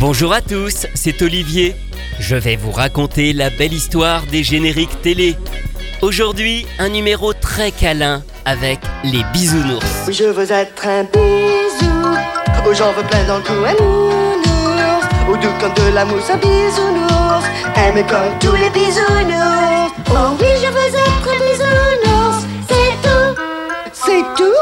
Bonjour 0.00 0.32
à 0.32 0.40
tous, 0.40 0.86
c'est 0.94 1.20
Olivier. 1.20 1.76
Je 2.18 2.34
vais 2.34 2.56
vous 2.56 2.70
raconter 2.70 3.34
la 3.34 3.50
belle 3.50 3.74
histoire 3.74 4.22
des 4.24 4.42
génériques 4.42 5.02
télé. 5.02 5.36
Aujourd'hui, 6.00 6.66
un 6.78 6.88
numéro 6.88 7.34
très 7.34 7.70
câlin 7.70 8.22
avec 8.46 8.80
les 9.04 9.22
bisounours. 9.34 10.10
Je 10.10 10.24
veux 10.24 10.50
être 10.50 10.86
un 10.86 11.04
bisou. 11.04 12.16
Oh, 12.66 12.72
j'en 12.72 12.92
veux 12.92 13.02
plein 13.02 13.24
dans 13.26 13.36
le 13.36 13.42
cou, 13.42 13.52
un 13.52 13.74
nounours. 13.74 15.06
Ou 15.28 15.36
doux 15.36 15.52
comme 15.60 15.74
de 15.74 15.92
la 15.94 16.06
mousse, 16.06 16.30
un 16.30 16.38
bisounours. 16.38 17.44
Aimé 17.76 18.02
comme 18.08 18.38
tous 18.40 18.56
les 18.56 18.70
bisounours. 18.70 19.92
Oh 20.12 20.34
oui, 20.40 20.48
je 20.62 20.70
veux 20.76 20.94
être 20.96 21.28
un 21.28 21.40
bisounours. 21.44 22.46
C'est 22.70 22.94
tout. 23.02 23.34
C'est 23.92 24.24
tout. 24.34 24.59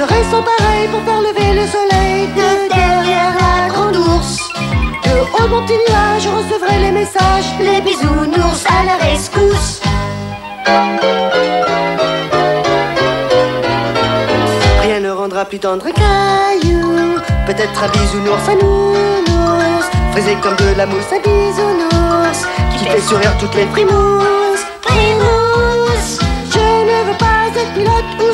Je 0.00 0.06
serai 0.06 0.24
sans 0.30 0.42
pareil 0.42 0.88
pour 0.90 1.02
faire 1.02 1.20
lever 1.20 1.52
le 1.52 1.66
soleil 1.66 2.26
de 2.28 2.74
derrière 2.74 3.34
la 3.38 3.68
grande 3.68 3.96
ours. 3.96 4.38
De 5.04 5.10
haut 5.20 5.46
mon 5.46 5.60
petit 5.66 5.74
nuage, 5.74 6.22
je 6.22 6.28
recevrai 6.30 6.78
les 6.78 6.90
messages. 6.90 7.44
Les 7.60 7.82
bisounours 7.82 8.64
à 8.66 8.82
la 8.86 8.96
rescousse. 8.96 9.82
Rien 14.80 15.00
ne 15.00 15.10
rendra 15.10 15.44
plus 15.44 15.58
tendre 15.58 15.84
un 15.86 15.92
caillou. 15.92 17.18
Peut-être 17.44 17.84
un 17.84 17.88
bisounours, 17.88 18.48
un 18.48 18.54
nounours. 18.54 19.86
Faisait 20.14 20.36
comme 20.36 20.56
de 20.56 20.78
la 20.78 20.86
mousse, 20.86 21.12
un 21.12 21.20
bisounours. 21.20 22.46
Qui 22.78 22.86
fait 22.86 23.02
sourire 23.02 23.36
toutes 23.38 23.54
les 23.54 23.66
primousses. 23.66 24.64
Primousses. 24.80 26.20
Je 26.54 26.58
ne 26.88 27.04
veux 27.06 27.18
pas 27.18 27.48
être 27.54 27.74
pilote 27.74 28.29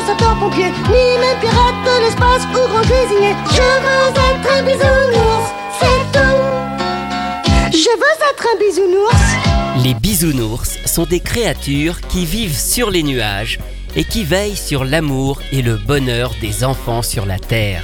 Je 3.49 3.61
veux 3.61 4.11
être 4.17 4.51
un 4.53 4.63
bisounours, 4.63 5.49
c'est 5.79 6.19
tout. 6.19 7.77
Je 7.77 7.89
veux 7.97 8.15
être 8.29 8.47
un 8.53 8.59
bisounours. 8.59 9.83
Les 9.83 9.93
bisounours 9.93 10.77
sont 10.85 11.05
des 11.05 11.19
créatures 11.19 12.01
qui 12.01 12.25
vivent 12.25 12.57
sur 12.57 12.89
les 12.89 13.03
nuages 13.03 13.59
et 13.95 14.03
qui 14.03 14.23
veillent 14.23 14.55
sur 14.55 14.83
l'amour 14.85 15.41
et 15.51 15.61
le 15.61 15.75
bonheur 15.75 16.31
des 16.41 16.63
enfants 16.63 17.01
sur 17.01 17.25
la 17.25 17.39
Terre. 17.39 17.83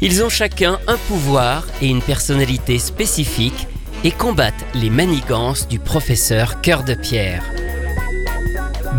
Ils 0.00 0.22
ont 0.24 0.30
chacun 0.30 0.78
un 0.86 0.96
pouvoir 1.08 1.66
et 1.82 1.88
une 1.88 2.02
personnalité 2.02 2.78
spécifique 2.78 3.66
et 4.02 4.10
combattent 4.10 4.66
les 4.74 4.90
manigances 4.90 5.68
du 5.68 5.78
professeur 5.78 6.60
Cœur 6.62 6.84
de 6.84 6.94
Pierre. 6.94 7.42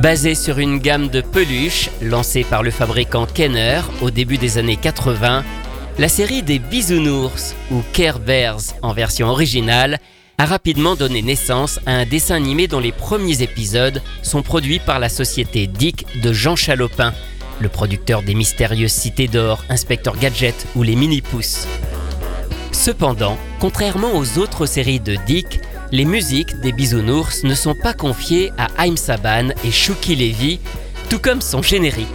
Basé 0.01 0.33
sur 0.33 0.57
une 0.57 0.79
gamme 0.79 1.09
de 1.09 1.21
peluches 1.21 1.91
lancée 2.01 2.43
par 2.43 2.63
le 2.63 2.71
fabricant 2.71 3.27
Kenner 3.27 3.81
au 4.01 4.09
début 4.09 4.39
des 4.39 4.57
années 4.57 4.75
80, 4.75 5.43
la 5.99 6.09
série 6.09 6.41
des 6.41 6.57
Bisounours, 6.57 7.53
ou 7.69 7.83
Care 7.93 8.19
en 8.81 8.93
version 8.93 9.27
originale, 9.27 9.99
a 10.39 10.45
rapidement 10.47 10.95
donné 10.95 11.21
naissance 11.21 11.79
à 11.85 11.91
un 11.91 12.05
dessin 12.07 12.33
animé 12.33 12.67
dont 12.67 12.79
les 12.79 12.91
premiers 12.91 13.43
épisodes 13.43 14.01
sont 14.23 14.41
produits 14.41 14.79
par 14.79 14.97
la 14.97 15.07
société 15.07 15.67
Dick 15.67 16.07
de 16.19 16.33
Jean 16.33 16.55
Chalopin, 16.55 17.13
le 17.59 17.69
producteur 17.69 18.23
des 18.23 18.33
mystérieuses 18.33 18.91
Cités 18.91 19.27
d'Or, 19.27 19.63
Inspecteur 19.69 20.17
Gadget 20.17 20.65
ou 20.75 20.81
les 20.81 20.95
Mini-Pousses. 20.95 21.67
Cependant, 22.71 23.37
contrairement 23.59 24.15
aux 24.15 24.39
autres 24.39 24.65
séries 24.65 24.99
de 24.99 25.15
Dick, 25.27 25.59
les 25.91 26.05
musiques 26.05 26.59
des 26.61 26.71
Bisounours 26.71 27.43
ne 27.43 27.53
sont 27.53 27.75
pas 27.75 27.93
confiées 27.93 28.51
à 28.57 28.67
Haïm 28.77 28.95
Saban 28.95 29.49
et 29.63 29.71
Shuki 29.71 30.15
Levy, 30.15 30.59
tout 31.09 31.19
comme 31.19 31.41
son 31.41 31.61
générique. 31.61 32.07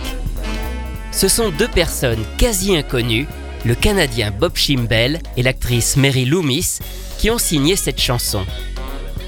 Ce 1.12 1.28
sont 1.28 1.50
deux 1.50 1.68
personnes 1.68 2.24
quasi 2.38 2.74
inconnues, 2.74 3.26
le 3.66 3.74
Canadien 3.74 4.30
Bob 4.30 4.56
Chimbel 4.56 5.20
et 5.36 5.42
l'actrice 5.42 5.96
Mary 5.96 6.24
Loomis, 6.24 6.78
qui 7.18 7.30
ont 7.30 7.38
signé 7.38 7.76
cette 7.76 8.00
chanson. 8.00 8.46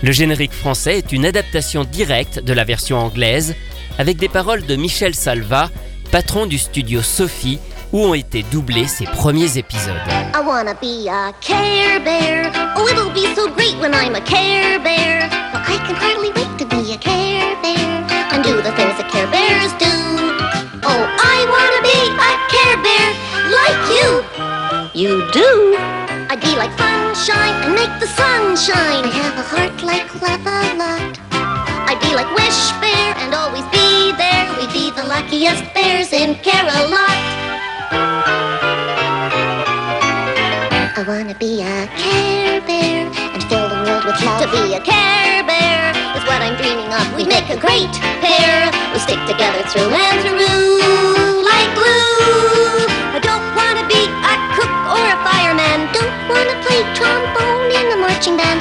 Le 0.02 0.12
générique 0.12 0.52
français 0.52 0.98
est 0.98 1.12
une 1.12 1.26
adaptation 1.26 1.84
directe 1.84 2.42
de 2.42 2.52
la 2.52 2.64
version 2.64 2.98
anglaise, 2.98 3.54
avec 3.98 4.16
des 4.16 4.28
paroles 4.28 4.64
de 4.64 4.76
Michel 4.76 5.14
Salva, 5.14 5.70
patron 6.10 6.46
du 6.46 6.56
studio 6.56 7.02
Sophie, 7.02 7.58
où 7.92 8.04
ont 8.04 8.14
été 8.14 8.42
doublés 8.50 8.86
ses 8.86 9.04
premiers 9.04 9.58
épisodes. 9.58 9.96
I 10.34 10.40
wanna 10.40 10.74
be 10.74 11.08
a 11.08 11.32
Care 11.40 12.00
Bear. 12.00 12.50
Oh, 12.76 12.86
it'll 12.88 13.12
be 13.12 13.34
so 13.34 13.50
great 13.50 13.76
when 13.80 13.94
I'm 13.94 14.14
a 14.14 14.20
Care 14.20 14.78
Bear. 14.80 15.28
Well, 15.52 15.62
I 15.66 15.78
can 15.86 15.96
hardly 15.96 16.30
wait 16.36 16.58
to 16.58 16.66
be 16.66 16.92
a 16.92 16.98
Care 16.98 17.56
Bear 17.62 18.06
and 18.32 18.44
do 18.44 18.56
the 18.56 18.72
things 18.72 18.96
that 18.98 19.08
Care 19.10 19.26
Bears 19.28 19.72
do. 19.78 19.92
Oh, 20.84 21.02
I 21.18 21.38
wanna 21.54 21.82
be 21.82 21.98
a 22.18 22.32
Care 22.52 22.78
Bear 22.84 23.08
like 23.50 23.82
you. 23.96 24.08
You 24.94 25.30
do? 25.32 25.76
I'd 26.30 26.40
be 26.40 26.54
like 26.56 26.76
sunshine 26.76 27.54
and 27.64 27.74
make 27.74 27.94
the 28.00 28.06
sun 28.06 28.56
shine. 28.56 29.04
I 29.04 29.12
have 29.22 29.38
a 29.38 29.42
heart 29.42 29.82
like 29.82 30.08
lava 30.20 30.58
I'd 31.88 32.00
be 32.00 32.14
like 32.14 32.28
Wish 32.36 32.72
Bear 32.80 33.14
and 33.16 33.34
always 33.34 33.64
be 33.72 34.12
there. 34.18 34.46
We'd 34.60 34.72
be 34.72 34.90
the 34.90 35.04
luckiest 35.08 35.64
bears 35.72 36.12
in 36.12 36.34
Carolot. 36.36 37.47
I 37.90 37.94
wanna 41.06 41.34
be 41.34 41.62
a 41.62 41.86
Care 41.96 42.60
Bear 42.62 43.06
and 43.08 43.42
fill 43.48 43.68
the 43.68 43.76
world 43.86 44.04
with 44.04 44.20
love. 44.24 44.42
To 44.42 44.48
be 44.52 44.74
a 44.74 44.80
Care 44.80 45.44
Bear 45.44 45.92
is 46.16 46.24
what 46.28 46.42
I'm 46.42 46.56
dreaming 46.60 46.92
of. 46.92 47.14
We 47.16 47.24
make 47.24 47.48
a 47.48 47.56
great 47.56 47.88
pair. 48.20 48.70
We 48.92 48.98
stick 49.00 49.20
together 49.24 49.62
through 49.72 49.88
and 49.88 50.20
through 50.20 50.36
like 51.44 51.70
glue. 51.72 52.84
I 53.16 53.20
don't 53.24 53.48
wanna 53.56 53.88
be 53.88 54.04
a 54.04 54.34
cook 54.58 54.74
or 54.92 55.00
a 55.00 55.16
fireman. 55.24 55.88
Don't 55.96 56.12
wanna 56.28 56.60
play 56.66 56.84
trombone 56.92 57.72
in 57.72 57.88
the 57.88 57.96
marching 57.96 58.36
band. 58.36 58.57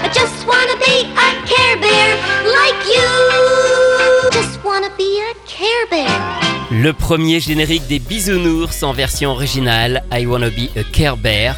Le 6.80 6.94
premier 6.94 7.40
générique 7.40 7.88
des 7.88 7.98
Bisounours 7.98 8.84
en 8.84 8.94
version 8.94 9.32
originale, 9.32 10.04
I 10.14 10.28
Wanna 10.28 10.52
Be 10.52 10.70
a 10.78 10.84
Care 10.84 11.18
Bear. 11.18 11.56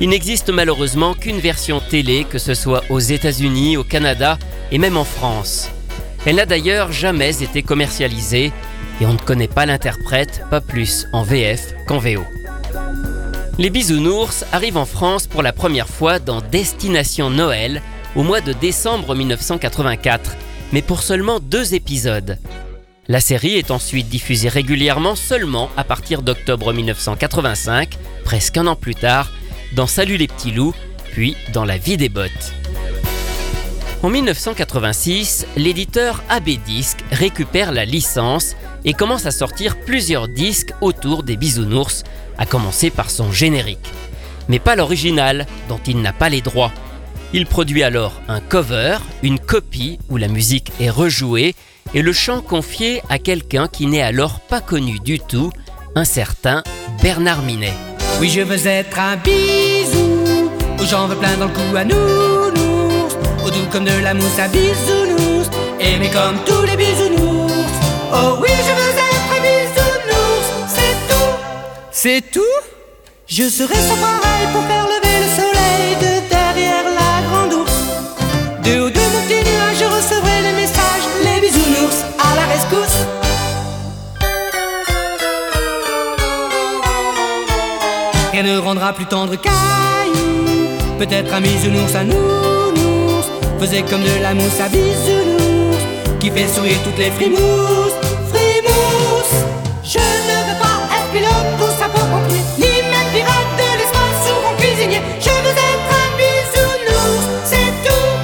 Il 0.00 0.10
n'existe 0.10 0.48
malheureusement 0.48 1.14
qu'une 1.14 1.40
version 1.40 1.80
télé, 1.80 2.22
que 2.22 2.38
ce 2.38 2.54
soit 2.54 2.84
aux 2.88 3.00
États-Unis, 3.00 3.76
au 3.76 3.82
Canada 3.82 4.38
et 4.70 4.78
même 4.78 4.96
en 4.96 5.02
France. 5.02 5.70
Elle 6.24 6.36
n'a 6.36 6.46
d'ailleurs 6.46 6.92
jamais 6.92 7.42
été 7.42 7.64
commercialisée 7.64 8.52
et 9.00 9.06
on 9.06 9.14
ne 9.14 9.18
connaît 9.18 9.48
pas 9.48 9.66
l'interprète, 9.66 10.44
pas 10.50 10.60
plus 10.60 11.08
en 11.12 11.24
VF 11.24 11.74
qu'en 11.88 11.98
VO. 11.98 12.22
Les 13.58 13.70
Bisounours 13.70 14.44
arrivent 14.52 14.76
en 14.76 14.86
France 14.86 15.26
pour 15.26 15.42
la 15.42 15.52
première 15.52 15.88
fois 15.88 16.20
dans 16.20 16.42
Destination 16.42 17.28
Noël 17.28 17.82
au 18.14 18.22
mois 18.22 18.40
de 18.40 18.52
décembre 18.52 19.16
1984, 19.16 20.36
mais 20.72 20.80
pour 20.80 21.02
seulement 21.02 21.40
deux 21.40 21.74
épisodes. 21.74 22.38
La 23.10 23.20
série 23.20 23.56
est 23.56 23.72
ensuite 23.72 24.08
diffusée 24.08 24.48
régulièrement 24.48 25.16
seulement 25.16 25.68
à 25.76 25.82
partir 25.82 26.22
d'octobre 26.22 26.72
1985, 26.72 27.98
presque 28.24 28.56
un 28.56 28.68
an 28.68 28.76
plus 28.76 28.94
tard, 28.94 29.32
dans 29.74 29.88
Salut 29.88 30.16
les 30.16 30.28
petits 30.28 30.52
loups, 30.52 30.76
puis 31.10 31.36
dans 31.52 31.64
La 31.64 31.76
vie 31.76 31.96
des 31.96 32.08
bottes. 32.08 32.52
En 34.04 34.10
1986, 34.10 35.48
l'éditeur 35.56 36.22
AB 36.28 36.50
Disc 36.64 36.98
récupère 37.10 37.72
la 37.72 37.84
licence 37.84 38.54
et 38.84 38.92
commence 38.92 39.26
à 39.26 39.32
sortir 39.32 39.80
plusieurs 39.80 40.28
disques 40.28 40.72
autour 40.80 41.24
des 41.24 41.36
bisounours, 41.36 42.04
à 42.38 42.46
commencer 42.46 42.90
par 42.90 43.10
son 43.10 43.32
générique. 43.32 43.90
Mais 44.48 44.60
pas 44.60 44.76
l'original, 44.76 45.48
dont 45.68 45.80
il 45.84 46.00
n'a 46.00 46.12
pas 46.12 46.28
les 46.28 46.42
droits. 46.42 46.72
Il 47.32 47.46
produit 47.46 47.82
alors 47.82 48.22
un 48.28 48.38
cover, 48.38 48.98
une 49.24 49.40
copie 49.40 49.98
où 50.10 50.16
la 50.16 50.28
musique 50.28 50.70
est 50.78 50.90
rejouée 50.90 51.56
et 51.94 52.02
le 52.02 52.12
chant 52.12 52.40
confié 52.40 53.02
à 53.08 53.18
quelqu'un 53.18 53.68
qui 53.68 53.86
n'est 53.86 54.02
alors 54.02 54.40
pas 54.40 54.60
connu 54.60 54.98
du 55.00 55.18
tout, 55.20 55.50
un 55.94 56.04
certain 56.04 56.62
Bernard 57.02 57.42
Minet. 57.42 57.72
Oui, 58.20 58.28
je 58.28 58.40
veux 58.40 58.66
être 58.66 58.98
un 58.98 59.16
bisou, 59.16 60.50
aux 60.78 60.84
j'en 60.84 61.06
veux 61.06 61.16
plein 61.16 61.36
dans 61.36 61.46
le 61.46 61.52
cou 61.52 61.76
à 61.76 61.84
nounours, 61.84 63.16
au 63.44 63.50
doux 63.50 63.66
comme 63.72 63.84
de 63.84 64.02
la 64.02 64.14
mousse 64.14 64.38
à 64.38 64.48
bisounours, 64.48 65.50
aimé 65.80 66.10
comme 66.12 66.38
tous 66.44 66.62
les 66.62 66.76
bisounours. 66.76 67.52
Oh 68.12 68.38
oui, 68.40 68.50
je 68.50 68.72
veux 68.72 68.92
être 69.08 69.32
un 69.36 69.40
bisounours, 69.40 70.48
c'est 70.68 70.96
tout, 71.08 71.38
c'est 71.90 72.30
tout? 72.30 72.40
Je 73.26 73.48
serai 73.48 73.74
sans 73.74 73.96
pareil 73.96 74.48
pour 74.52 74.62
faire 74.64 74.86
le 74.86 74.99
Rien 88.32 88.44
ne 88.44 88.58
rendra 88.58 88.92
plus 88.92 89.06
tendre 89.06 89.34
caillou. 89.34 90.68
Peut-être 90.98 91.34
un 91.34 91.40
bisounours, 91.40 91.94
un 91.96 92.04
nounours. 92.04 93.28
Faisait 93.58 93.82
comme 93.82 94.02
de 94.02 94.22
la 94.22 94.34
mousse 94.34 94.60
à 94.60 94.68
bisounours. 94.68 95.82
Qui 96.20 96.30
fait 96.30 96.46
sourire 96.46 96.78
toutes 96.84 96.98
les 96.98 97.10
frimousses. 97.10 97.98
Frimousses! 98.32 99.44
Je 99.82 99.98
ne 99.98 100.36
veux 100.46 100.58
pas 100.62 100.78
être 100.94 101.10
pilote 101.12 101.50
pour 101.58 101.70
sa 101.70 101.88
peau 101.88 102.04
pompier. 102.06 102.40
Ni 102.58 102.82
même 102.88 103.10
pirate 103.12 103.52
de 103.58 103.66
l'espace 103.78 104.24
ou 104.30 104.36
mon 104.46 104.54
cuisinier. 104.56 105.02
Je 105.18 105.30
veux 105.44 105.56
être 105.70 105.90
un 106.02 106.10
bisounours, 106.20 107.26
c'est 107.44 107.72
tout. 107.84 108.14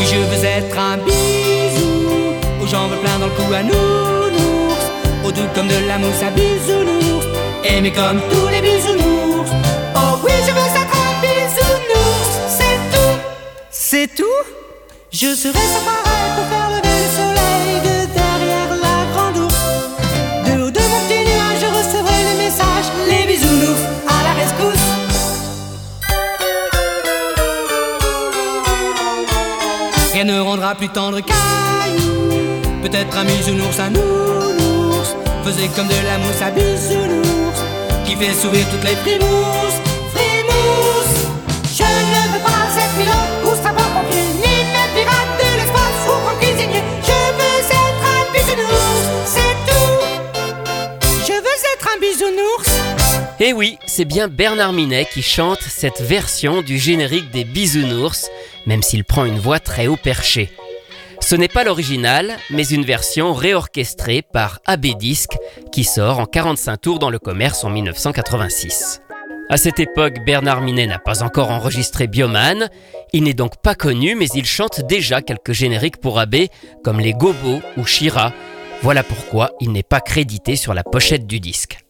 Oui, 0.00 0.04
je 0.10 0.16
veux 0.16 0.44
être 0.44 0.76
un 0.76 0.96
bisou. 0.96 2.34
Aux 2.60 2.66
jambes 2.66 2.96
plein 3.02 3.18
dans 3.20 3.26
le 3.26 3.32
cou 3.32 3.52
à 3.54 3.62
nounours. 3.62 4.84
Au 5.24 5.30
doux 5.30 5.48
comme 5.54 5.68
de 5.68 5.86
la 5.86 5.98
mousse 5.98 6.22
à 6.26 6.30
bisounours 6.30 6.99
aimé 7.64 7.92
comme 7.92 8.20
tous 8.30 8.48
les 8.48 8.60
bisounours. 8.60 9.50
Oh 9.94 10.18
oui, 10.24 10.32
je 10.46 10.52
veux 10.52 10.58
être 10.58 10.96
un 10.96 11.12
bisounours, 11.20 12.32
c'est 12.48 12.78
tout, 12.92 13.16
c'est 13.70 14.08
tout. 14.14 14.42
Je 15.12 15.34
serai 15.34 15.58
sans 15.72 15.84
pareil 15.84 16.30
pour 16.36 16.46
faire 16.46 16.70
lever 16.70 16.96
le 17.02 17.08
soleil 17.18 17.80
de 17.84 17.94
derrière 18.14 18.70
la 18.80 18.96
grande 19.12 19.38
ours. 19.44 19.64
De 20.46 20.52
haut 20.62 20.70
de 20.70 20.80
mon 20.80 21.00
petit 21.06 21.22
nuage, 21.24 21.60
je 21.60 21.66
recevrai 21.66 22.20
le 22.30 22.34
message, 22.38 22.86
les 23.08 23.24
bisounours 23.26 23.84
à 24.06 24.22
la 24.22 24.32
rescousse. 24.40 24.88
Rien 30.12 30.24
ne 30.24 30.40
rendra 30.40 30.74
plus 30.74 30.88
tendre 30.88 31.20
caillou. 31.20 32.30
Peut-être 32.82 33.16
un 33.16 33.24
bisounours, 33.24 33.78
un 33.80 33.90
nounours. 33.90 35.16
Faisait 35.44 35.68
comme 35.68 35.88
de 35.88 35.94
la 36.06 36.18
mousse 36.18 36.42
à 36.42 36.50
bisounours. 36.50 37.29
Qui 38.10 38.16
fait 38.16 38.34
sourire 38.34 38.66
toutes 38.68 38.82
les 38.82 38.96
frimousses. 38.96 39.80
Frimousses. 40.12 41.28
Je 41.72 41.84
ne 41.84 42.32
veux 42.32 42.42
pas 42.42 42.66
être 42.76 42.96
milon 42.98 43.22
ou 43.44 43.54
savant 43.54 43.88
pompier. 43.94 44.24
Ni 44.34 44.64
même 44.72 44.90
pirate 44.96 45.32
de 45.38 45.46
l'espace 45.56 46.00
ou 46.06 46.18
grand 46.20 46.36
cuisinier. 46.40 46.82
Je 47.04 47.18
veux 47.38 47.70
être 47.70 48.04
un 48.10 48.32
bisounours. 48.32 49.06
C'est 49.26 49.54
tout. 49.64 49.92
Je 51.24 51.34
veux 51.34 51.58
être 51.72 51.88
un 51.94 52.00
bisounours. 52.00 52.72
Et 53.38 53.50
Eh 53.50 53.52
oui, 53.52 53.78
c'est 53.86 54.04
bien 54.04 54.26
Bernard 54.26 54.72
Minet 54.72 55.04
qui 55.04 55.22
chante 55.22 55.62
cette 55.62 56.00
version 56.00 56.62
du 56.62 56.80
générique 56.80 57.30
des 57.30 57.44
Bisounours, 57.44 58.28
même 58.66 58.82
s'il 58.82 59.04
prend 59.04 59.24
une 59.24 59.38
voix 59.38 59.60
très 59.60 59.86
haut 59.86 59.96
perchée. 59.96 60.50
Ce 61.20 61.36
n'est 61.36 61.48
pas 61.48 61.64
l'original, 61.64 62.36
mais 62.50 62.66
une 62.66 62.84
version 62.84 63.32
réorchestrée 63.34 64.22
par 64.22 64.60
AB 64.66 64.86
Disc 64.98 65.30
qui 65.70 65.84
sort 65.84 66.18
en 66.18 66.26
45 66.26 66.76
tours 66.80 66.98
dans 66.98 67.10
le 67.10 67.18
commerce 67.18 67.62
en 67.64 67.70
1986. 67.70 69.00
À 69.48 69.56
cette 69.56 69.80
époque, 69.80 70.24
Bernard 70.24 70.60
Minet 70.60 70.86
n'a 70.86 70.98
pas 70.98 71.22
encore 71.22 71.50
enregistré 71.50 72.06
Bioman. 72.06 72.68
Il 73.12 73.24
n'est 73.24 73.34
donc 73.34 73.60
pas 73.62 73.74
connu, 73.74 74.14
mais 74.14 74.28
il 74.34 74.46
chante 74.46 74.80
déjà 74.86 75.22
quelques 75.22 75.52
génériques 75.52 76.00
pour 76.00 76.18
AB, 76.20 76.36
comme 76.84 77.00
les 77.00 77.12
Gobos 77.12 77.60
ou 77.76 77.84
Shira. 77.84 78.32
Voilà 78.82 79.02
pourquoi 79.02 79.50
il 79.60 79.72
n'est 79.72 79.82
pas 79.82 80.00
crédité 80.00 80.56
sur 80.56 80.72
la 80.72 80.84
pochette 80.84 81.26
du 81.26 81.40
disque. 81.40 81.84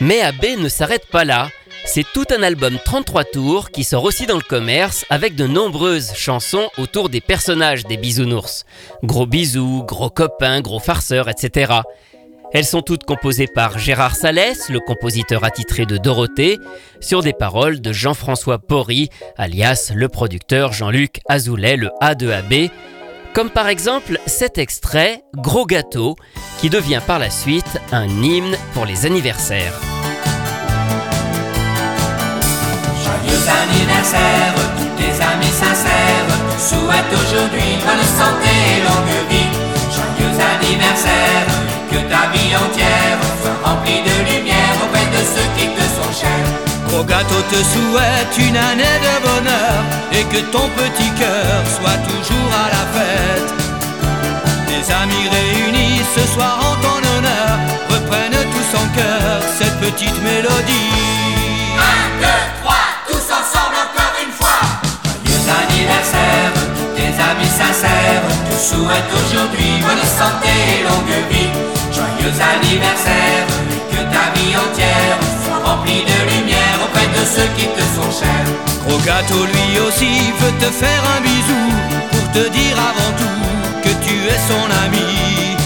Mais 0.00 0.20
AB 0.20 0.58
ne 0.58 0.68
s'arrête 0.68 1.06
pas 1.10 1.24
là. 1.24 1.48
C'est 1.90 2.04
tout 2.12 2.26
un 2.36 2.42
album 2.42 2.76
33 2.84 3.24
tours 3.24 3.70
qui 3.70 3.82
sort 3.82 4.04
aussi 4.04 4.26
dans 4.26 4.36
le 4.36 4.42
commerce 4.42 5.06
avec 5.08 5.34
de 5.34 5.46
nombreuses 5.46 6.12
chansons 6.14 6.68
autour 6.76 7.08
des 7.08 7.22
personnages 7.22 7.84
des 7.84 7.96
bisounours. 7.96 8.66
Gros 9.02 9.24
bisous, 9.24 9.84
gros 9.84 10.10
copains, 10.10 10.60
gros 10.60 10.80
farceurs, 10.80 11.30
etc. 11.30 11.72
Elles 12.52 12.66
sont 12.66 12.82
toutes 12.82 13.04
composées 13.04 13.46
par 13.46 13.78
Gérard 13.78 14.16
Salès, 14.16 14.68
le 14.68 14.80
compositeur 14.80 15.44
attitré 15.44 15.86
de 15.86 15.96
Dorothée, 15.96 16.58
sur 17.00 17.22
des 17.22 17.32
paroles 17.32 17.80
de 17.80 17.92
Jean-François 17.94 18.58
Porry, 18.58 19.08
alias 19.38 19.90
le 19.94 20.10
producteur 20.10 20.74
Jean-Luc 20.74 21.20
Azoulay, 21.26 21.76
le 21.76 21.88
A 22.02 22.14
de 22.14 22.28
AB, 22.28 22.70
comme 23.32 23.48
par 23.48 23.66
exemple 23.66 24.18
cet 24.26 24.58
extrait 24.58 25.22
Gros 25.38 25.64
gâteau, 25.64 26.16
qui 26.60 26.68
devient 26.68 27.00
par 27.06 27.18
la 27.18 27.30
suite 27.30 27.80
un 27.92 28.06
hymne 28.08 28.56
pour 28.74 28.84
les 28.84 29.06
anniversaires. 29.06 29.97
Anniversaire, 33.48 34.54
tous 34.78 34.92
tes 35.00 35.14
amis 35.22 35.52
sincères 35.52 36.28
te 36.50 36.56
souhaitent 36.60 37.14
aujourd'hui 37.14 37.78
bonne 37.84 38.06
santé 38.20 38.52
et 38.72 38.80
longue 38.86 39.18
vie. 39.30 39.50
Joyeux 39.94 40.36
anniversaire, 40.52 41.46
que 41.90 42.00
ta 42.12 42.22
vie 42.32 42.54
entière 42.54 43.18
soit 43.40 43.58
remplie 43.64 44.02
de 44.02 44.16
lumière 44.30 44.74
auprès 44.84 45.06
de 45.14 45.22
ceux 45.32 45.48
qui 45.56 45.66
te 45.76 45.84
sont 45.96 46.12
chers. 46.20 46.50
Gros 46.88 47.04
gâteau 47.04 47.40
te 47.50 47.60
souhaite 47.74 48.34
une 48.38 48.56
année 48.56 48.98
de 49.06 49.14
bonheur 49.26 49.78
et 50.12 50.24
que 50.24 50.40
ton 50.52 50.68
petit 50.80 51.10
cœur 51.18 51.56
soit 51.76 52.00
toujours 52.10 52.50
à 52.64 52.68
la 52.74 52.84
fête. 52.94 53.50
Tes 54.68 54.92
amis 54.92 55.28
réunis 55.36 56.00
ce 56.14 56.22
soir 56.34 56.58
en 56.60 56.74
ton 56.82 56.98
honneur 56.98 57.52
reprennent 57.90 58.44
tous 58.54 58.70
en 58.76 58.86
cœur 58.96 59.40
cette 59.58 59.78
petite 59.80 60.22
mélodie. 60.22 60.92
1, 61.78 62.20
2, 62.20 62.26
3, 62.64 62.74
sincères 68.58 68.68
te 68.74 68.74
souhaitent 68.74 69.14
aujourd'hui 69.24 69.80
bonne 69.80 70.06
santé 70.18 70.50
et 70.74 70.82
longue 70.82 71.18
vie. 71.30 71.50
Joyeux 71.92 72.34
anniversaire, 72.54 73.46
et 73.70 73.82
que 73.90 74.02
ta 74.12 74.26
vie 74.34 74.54
entière 74.56 75.18
soit 75.44 75.62
remplie 75.64 76.04
de 76.04 76.18
lumière 76.30 76.78
auprès 76.84 77.06
de 77.06 77.24
ceux 77.24 77.48
qui 77.56 77.66
te 77.66 77.84
sont 77.94 78.10
chers. 78.10 78.50
Gros 78.86 78.98
gâteau 79.00 79.44
lui 79.44 79.80
aussi 79.80 80.32
veut 80.40 80.56
te 80.58 80.70
faire 80.70 81.02
un 81.16 81.20
bisou 81.20 81.64
pour 82.10 82.32
te 82.32 82.48
dire 82.48 82.76
avant 82.76 83.12
tout 83.16 83.40
que 83.82 83.92
tu 84.04 84.14
es 84.26 84.40
son 84.50 84.66
ami. 84.84 85.56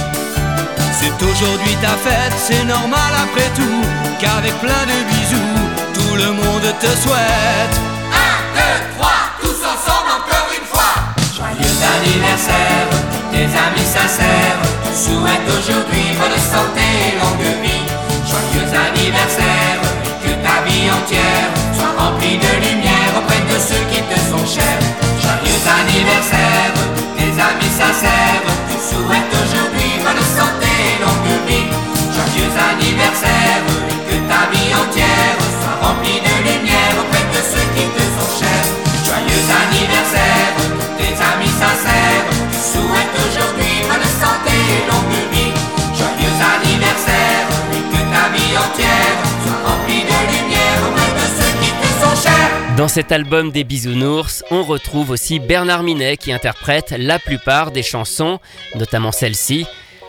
C'est 0.92 1.22
aujourd'hui 1.22 1.76
ta 1.82 1.96
fête, 1.96 2.34
c'est 2.36 2.64
normal 2.64 3.12
après 3.24 3.48
tout, 3.56 3.82
qu'avec 4.20 4.54
plein 4.60 4.84
de 4.86 4.98
bisous, 5.10 5.60
tout 5.94 6.14
le 6.16 6.32
monde 6.32 6.68
te 6.80 6.86
souhaite. 6.86 7.74
1, 8.12 8.54
2, 8.54 8.60
3, 8.98 9.10
anniversaire, 11.96 12.88
tous 13.12 13.36
tes 13.36 13.44
amis 13.44 13.88
sincères 13.96 14.58
te 14.84 14.92
souhaitent 14.94 15.50
aujourd'hui 15.58 16.16
bonne 16.18 16.40
santé 16.40 16.84
et 17.06 17.14
longue 17.20 17.52
vie. 17.64 17.86
Joyeux 18.28 18.70
anniversaire, 18.72 19.78
que 20.22 20.32
ta 20.44 20.56
vie 20.64 20.88
entière 20.88 21.48
soit 21.76 21.94
remplie 21.98 22.38
de 22.38 22.52
lumière 22.64 23.12
auprès 23.18 23.42
de 23.44 23.58
ceux 23.58 23.84
qui 23.90 24.00
te 24.00 24.18
sont 24.30 24.46
chers. 24.46 24.82
Joyeux 25.20 25.62
anniversaire, 25.80 26.72
tes 27.16 27.32
amis 27.36 27.74
sincères 27.82 28.44
te 28.68 28.76
souhaitent 28.88 29.36
aujourd'hui 29.42 29.92
bonne 30.04 30.24
santé 30.38 30.72
et 30.88 30.96
longue 31.04 31.36
vie. 31.48 31.68
Joyeux 32.14 32.52
anniversaire, 32.70 33.62
que 34.08 34.16
ta 34.30 34.42
vie 34.52 34.72
entière 34.82 35.31
Dans 52.82 52.88
cet 52.88 53.12
album 53.12 53.52
des 53.52 53.62
bisounours, 53.62 54.42
on 54.50 54.64
retrouve 54.64 55.10
aussi 55.10 55.38
Bernard 55.38 55.84
Minet 55.84 56.16
qui 56.16 56.32
interprète 56.32 56.92
la 56.98 57.20
plupart 57.20 57.70
des 57.70 57.84
chansons, 57.84 58.40
notamment 58.74 59.12
celle-ci, 59.12 59.66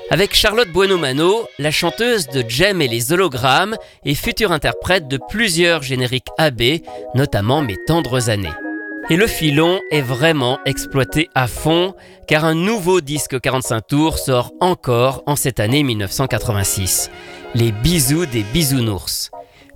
avec 0.10 0.34
Charlotte 0.34 0.72
Bueno-Mano, 0.72 1.48
la 1.60 1.70
chanteuse 1.70 2.30
de 2.30 2.44
Jem 2.50 2.82
et 2.82 2.88
les 2.88 3.14
hologrammes 3.14 3.76
et 4.06 4.16
future 4.16 4.52
interprète 4.52 5.08
de 5.08 5.20
plusieurs 5.30 5.84
génériques 5.84 6.30
AB, 6.40 6.80
notamment 7.14 7.62
Mes 7.62 7.78
tendres 7.86 8.32
années. 8.32 8.50
Et 9.12 9.18
le 9.18 9.28
filon 9.28 9.80
est 9.92 10.02
vraiment 10.02 10.58
exploité 10.66 11.30
à 11.36 11.46
fond, 11.46 11.94
car 12.28 12.44
un 12.44 12.56
nouveau 12.56 13.02
disque 13.02 13.40
45 13.40 13.82
tours 13.86 14.18
sort 14.18 14.52
encore 14.62 15.22
en 15.28 15.36
cette 15.36 15.60
année 15.60 15.84
1986. 15.84 17.12
Les 17.54 17.72
bisous 17.72 18.26
des 18.26 18.42
bisounours. 18.42 19.30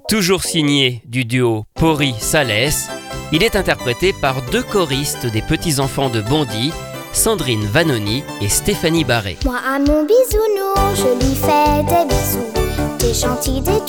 Toujours 0.07 0.43
signé 0.43 1.01
du 1.05 1.25
duo 1.25 1.65
Pori-Salès, 1.73 2.87
il 3.33 3.43
est 3.43 3.57
interprété 3.57 4.13
par 4.13 4.41
deux 4.53 4.63
choristes 4.63 5.25
des 5.25 5.41
petits-enfants 5.41 6.09
de 6.09 6.21
Bondy, 6.21 6.71
Sandrine 7.11 7.65
Vanoni 7.65 8.23
et 8.39 8.47
Stéphanie 8.47 9.03
Barré. 9.03 9.35
Moi 9.43 9.57
à 9.57 9.77
mon 9.79 10.07
je 10.07 11.25
lui 11.25 11.35
fais 11.35 11.83
des 11.83 12.05
bisous. 12.07 12.53
Des 12.99 13.13
gentils, 13.13 13.59
des 13.59 13.81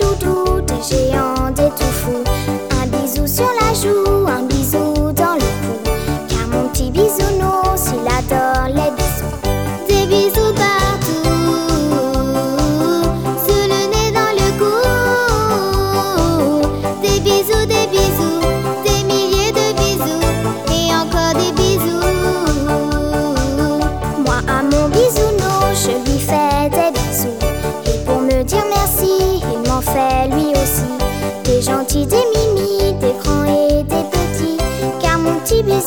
des 0.66 0.82
géants, 0.82 1.52
des 1.52 1.68
tout 1.68 1.84
fous. 1.84 2.24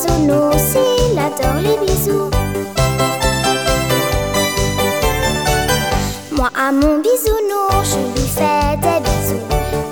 Bisounours, 0.02 0.76
il 1.12 1.18
adore 1.18 1.60
les 1.62 1.86
bisous. 1.86 2.30
à 6.54 6.70
mon 6.70 6.98
bisounours, 6.98 7.96
je 7.96 8.20
lui 8.20 8.28
fais 8.28 8.76
des 8.76 9.00
bisous. 9.00 9.42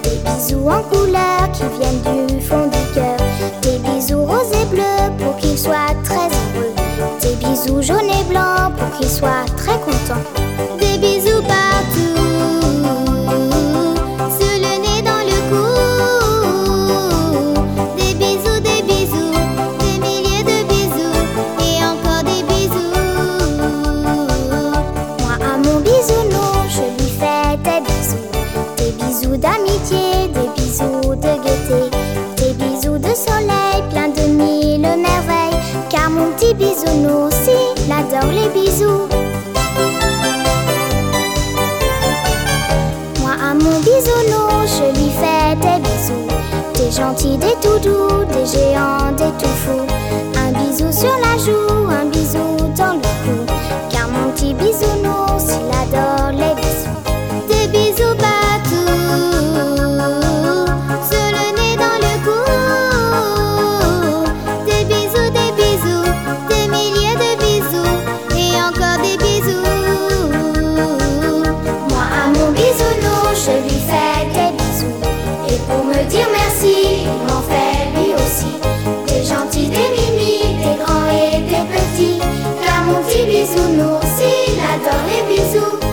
Des 0.02 0.18
bisous 0.30 0.68
en 0.68 0.82
couleur 0.82 1.50
qui 1.52 1.64
viennent 1.78 2.28
du 2.28 2.40
fond 2.40 2.66
du 2.66 2.94
cœur. 2.94 3.16
Des 3.62 3.78
bisous 3.78 4.24
roses 4.24 4.52
et 4.52 4.66
bleus 4.66 5.10
pour 5.18 5.36
qu'il 5.36 5.58
soit 5.58 5.94
très 6.04 6.28
heureux. 6.28 6.74
Des 7.20 7.34
bisous 7.36 7.82
jaunes 7.82 8.10
et 8.10 8.24
blancs 8.24 8.74
pour 8.76 8.98
qu'il 8.98 9.08
soit 9.08 9.39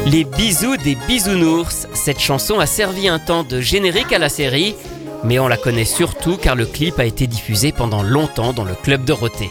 Les 0.05 0.23
bisous 0.23 0.77
des 0.77 0.95
bisounours. 1.07 1.87
Cette 1.93 2.19
chanson 2.19 2.59
a 2.59 2.65
servi 2.65 3.07
un 3.07 3.19
temps 3.19 3.43
de 3.43 3.59
générique 3.59 4.13
à 4.13 4.19
la 4.19 4.29
série, 4.29 4.75
mais 5.23 5.39
on 5.39 5.47
la 5.47 5.57
connaît 5.57 5.85
surtout 5.85 6.37
car 6.37 6.55
le 6.55 6.65
clip 6.65 6.97
a 6.99 7.05
été 7.05 7.27
diffusé 7.27 7.71
pendant 7.71 8.03
longtemps 8.03 8.53
dans 8.53 8.63
le 8.63 8.73
club 8.73 9.03
Dorothée. 9.03 9.49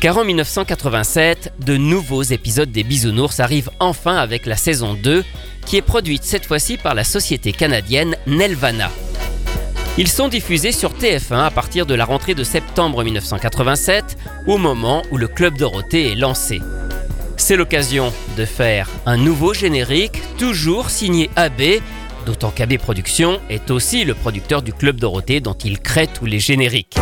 Car 0.00 0.18
en 0.18 0.24
1987, 0.24 1.52
de 1.60 1.76
nouveaux 1.76 2.22
épisodes 2.22 2.70
des 2.70 2.82
bisounours 2.82 3.40
arrivent 3.40 3.70
enfin 3.80 4.16
avec 4.16 4.46
la 4.46 4.56
saison 4.56 4.94
2, 4.94 5.24
qui 5.64 5.76
est 5.76 5.82
produite 5.82 6.24
cette 6.24 6.46
fois-ci 6.46 6.76
par 6.76 6.94
la 6.94 7.04
société 7.04 7.52
canadienne 7.52 8.16
Nelvana. 8.26 8.90
Ils 9.98 10.08
sont 10.08 10.28
diffusés 10.28 10.72
sur 10.72 10.92
TF1 10.92 11.46
à 11.46 11.50
partir 11.50 11.86
de 11.86 11.94
la 11.94 12.04
rentrée 12.04 12.34
de 12.34 12.44
septembre 12.44 13.02
1987, 13.02 14.18
au 14.46 14.58
moment 14.58 15.02
où 15.10 15.16
le 15.16 15.28
Club 15.28 15.56
Dorothée 15.56 16.12
est 16.12 16.16
lancé. 16.16 16.60
C'est 17.46 17.54
l'occasion 17.54 18.12
de 18.36 18.44
faire 18.44 18.90
un 19.06 19.16
nouveau 19.16 19.54
générique, 19.54 20.20
toujours 20.36 20.90
signé 20.90 21.30
AB, 21.36 21.80
d'autant 22.26 22.50
qu'AB 22.50 22.76
Productions 22.76 23.38
est 23.48 23.70
aussi 23.70 24.04
le 24.04 24.14
producteur 24.14 24.62
du 24.62 24.72
Club 24.72 24.98
Dorothée 24.98 25.38
dont 25.38 25.54
il 25.54 25.78
crée 25.78 26.08
tous 26.08 26.26
les 26.26 26.40
génériques. 26.40 26.96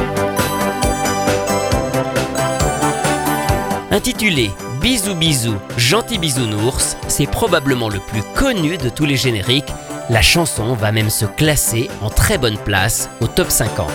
Intitulé 3.90 4.50
Bisous 4.82 5.14
bisous, 5.14 5.56
gentil 5.78 6.18
bisounours, 6.18 6.98
c'est 7.08 7.30
probablement 7.30 7.88
le 7.88 8.00
plus 8.00 8.22
connu 8.34 8.76
de 8.76 8.90
tous 8.90 9.06
les 9.06 9.16
génériques. 9.16 9.72
La 10.10 10.20
chanson 10.20 10.74
va 10.74 10.92
même 10.92 11.08
se 11.08 11.24
classer 11.24 11.88
en 12.02 12.10
très 12.10 12.36
bonne 12.36 12.58
place 12.58 13.08
au 13.22 13.28
top 13.28 13.48
50. 13.48 13.88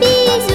Bisous, 0.00 0.53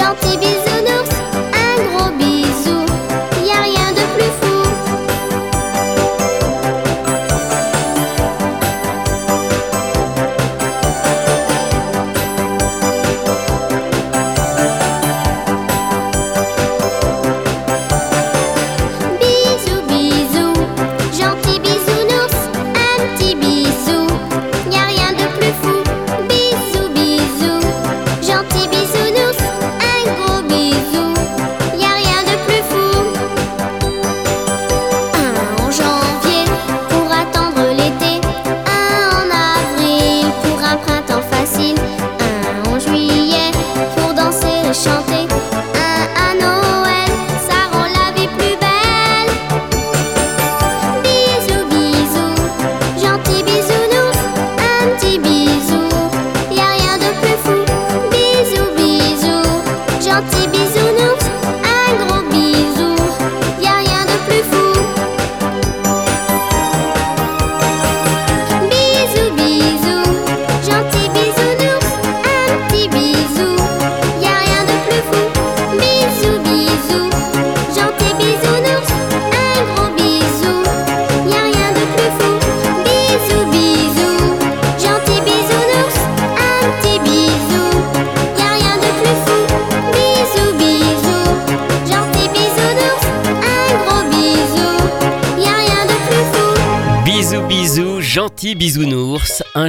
gentil 0.00 0.38
bisounours, 0.38 0.69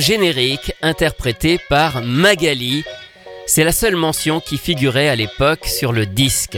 générique 0.01 0.74
interprété 0.81 1.60
par 1.70 2.01
Magali. 2.01 2.84
C'est 3.46 3.63
la 3.63 3.72
seule 3.72 3.96
mention 3.96 4.39
qui 4.39 4.58
figurait 4.58 5.08
à 5.08 5.15
l'époque 5.15 5.65
sur 5.65 5.93
le 5.93 6.05
disque. 6.05 6.58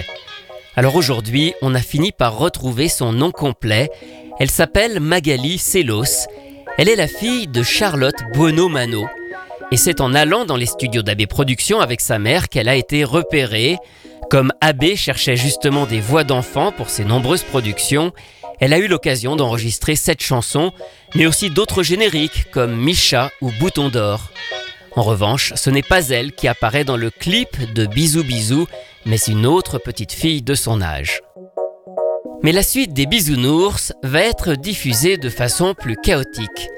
Alors 0.76 0.96
aujourd'hui, 0.96 1.54
on 1.62 1.76
a 1.76 1.82
fini 1.82 2.12
par 2.12 2.38
retrouver 2.38 2.88
son 2.88 3.12
nom 3.12 3.32
complet. 3.32 3.90
Elle 4.40 4.50
s'appelle 4.50 5.00
Magali 5.00 5.58
Sellos. 5.58 6.26
Elle 6.78 6.90
est 6.90 6.96
la 6.96 7.08
fille 7.08 7.48
de 7.48 7.64
Charlotte 7.64 8.16
Buono-Mano. 8.34 9.06
Et 9.72 9.78
c'est 9.78 10.02
en 10.02 10.14
allant 10.14 10.46
dans 10.46 10.58
les 10.58 10.66
studios 10.66 11.04
d'Abbé 11.04 11.28
Productions 11.28 11.82
avec 11.82 12.00
sa 12.00 12.20
mère 12.20 12.48
qu'elle 12.48 12.70
a 12.70 12.76
été 12.76 13.04
repérée. 13.04 13.78
Comme 14.30 14.54
Abbé 14.62 14.96
cherchait 14.96 15.36
justement 15.36 15.86
des 15.86 16.00
voix 16.00 16.24
d'enfants 16.24 16.72
pour 16.72 16.90
ses 16.90 17.04
nombreuses 17.04 17.44
productions, 17.44 18.14
elle 18.60 18.74
a 18.74 18.78
eu 18.78 18.88
l'occasion 18.88 19.36
d'enregistrer 19.36 19.96
cette 19.96 20.22
chanson, 20.22 20.72
mais 21.16 21.26
aussi 21.26 21.50
d'autres 21.50 21.84
génériques 21.84 22.50
comme 22.52 22.76
Micha 22.76 23.32
ou 23.42 23.52
Bouton 23.60 23.90
d'or. 23.90 24.32
En 24.96 25.02
revanche, 25.02 25.54
ce 25.56 25.70
n'est 25.70 25.82
pas 25.82 26.10
elle 26.10 26.34
qui 26.34 26.48
apparaît 26.48 26.84
dans 26.84 26.98
le 26.98 27.10
clip 27.10 27.74
de 27.74 27.86
Bisous 27.86 28.24
Bisous, 28.24 28.68
mais 29.06 29.18
une 29.18 29.46
autre 29.46 29.80
petite 29.80 30.12
fille 30.12 30.42
de 30.42 30.54
son 30.56 30.82
âge. 30.82 31.22
Mais 32.44 32.52
la 32.52 32.62
suite 32.62 32.94
des 32.94 33.06
Bisounours 33.06 33.94
va 34.04 34.22
être 34.22 34.56
diffusée 34.56 35.18
de 35.18 35.30
façon 35.30 35.74
plus 35.74 35.96
chaotique. 35.96 36.70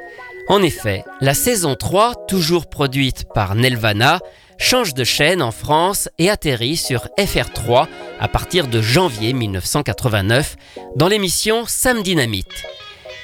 En 0.48 0.62
effet, 0.62 1.03
la 1.22 1.34
saison 1.34 1.75
3, 1.75 2.27
toujours 2.27 2.67
produite 2.67 3.25
par 3.34 3.55
Nelvana, 3.55 4.20
change 4.57 4.93
de 4.93 5.03
chaîne 5.03 5.41
en 5.41 5.51
France 5.51 6.09
et 6.17 6.29
atterrit 6.29 6.77
sur 6.77 7.07
FR3 7.17 7.88
à 8.19 8.27
partir 8.27 8.67
de 8.67 8.81
janvier 8.81 9.33
1989 9.33 10.55
dans 10.95 11.07
l'émission 11.07 11.65
Sam 11.67 12.01
Dynamite. 12.03 12.63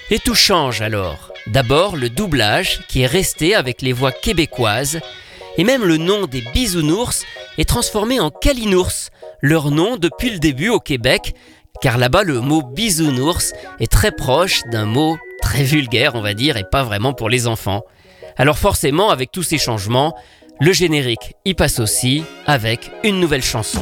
Et 0.10 0.20
tout 0.20 0.36
change 0.36 0.82
alors. 0.82 1.32
D'abord 1.48 1.96
le 1.96 2.10
doublage 2.10 2.82
qui 2.88 3.02
est 3.02 3.08
resté 3.08 3.56
avec 3.56 3.82
les 3.82 3.94
voix 3.94 4.12
québécoises 4.12 5.00
et 5.58 5.64
même 5.64 5.84
le 5.84 5.98
nom 5.98 6.28
des 6.28 6.42
bisounours 6.54 7.24
est 7.58 7.68
transformé 7.68 8.20
en 8.20 8.30
calinours, 8.30 9.10
leur 9.42 9.72
nom 9.72 9.98
depuis 9.98 10.30
le 10.30 10.40
début 10.40 10.70
au 10.70 10.80
Québec, 10.80 11.34
car 11.82 11.98
là-bas 11.98 12.24
le 12.24 12.42
mot 12.42 12.62
bisounours 12.62 13.54
est 13.80 13.92
très 13.92 14.12
proche 14.12 14.62
d'un 14.72 14.86
mot 14.86 15.18
très 15.42 15.64
vulgaire 15.64 16.16
on 16.16 16.22
va 16.22 16.34
dire 16.34 16.58
et 16.58 16.64
pas 16.64 16.84
vraiment 16.84 17.14
pour 17.14 17.30
les 17.30 17.48
enfants. 17.48 17.84
Alors 18.38 18.58
forcément 18.58 19.10
avec 19.10 19.32
tous 19.32 19.44
ces 19.44 19.58
changements, 19.58 20.16
le 20.60 20.74
générique 20.74 21.36
y 21.46 21.54
passe 21.54 21.80
aussi 21.80 22.24
avec 22.46 22.92
une 23.04 23.20
nouvelle 23.20 23.44
chanson. 23.44 23.82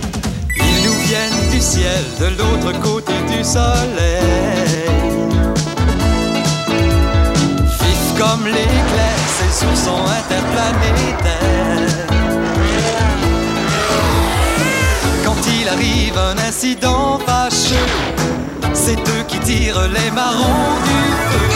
Ils 0.56 0.84
nous 0.86 0.94
viennent 1.08 1.50
du 1.52 1.60
ciel 1.60 2.04
de 2.20 2.26
l'autre 2.38 2.80
côté 2.82 3.14
du 3.28 3.44
soleil. 3.44 4.22
Vif 7.82 8.14
comme 8.18 8.46
l'éclair, 8.46 9.18
c'est 9.38 9.54
sur 9.66 9.76
son 9.76 9.98
interplanétaire. 10.06 12.08
Quand 15.26 15.36
il 15.62 15.68
arrive 15.68 16.18
un 16.18 16.38
incident 16.48 17.20
fâcheux, 17.20 17.76
c'est 18.74 19.00
eux 19.00 19.24
qui 19.28 19.40
tirent 19.40 19.88
les 19.88 20.12
marrons 20.12 20.76
du 20.84 21.00
feu. 21.32 21.49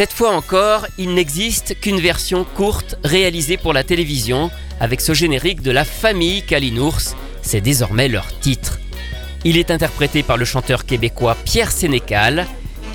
Cette 0.00 0.14
fois 0.14 0.34
encore, 0.34 0.86
il 0.96 1.12
n'existe 1.12 1.78
qu'une 1.78 2.00
version 2.00 2.44
courte 2.44 2.94
réalisée 3.04 3.58
pour 3.58 3.74
la 3.74 3.84
télévision 3.84 4.50
avec 4.80 5.02
ce 5.02 5.12
générique 5.12 5.60
de 5.60 5.70
la 5.70 5.84
famille 5.84 6.42
Kalinours. 6.42 7.14
C'est 7.42 7.60
désormais 7.60 8.08
leur 8.08 8.26
titre. 8.38 8.78
Il 9.44 9.58
est 9.58 9.70
interprété 9.70 10.22
par 10.22 10.38
le 10.38 10.46
chanteur 10.46 10.86
québécois 10.86 11.36
Pierre 11.44 11.70
Sénécal 11.70 12.46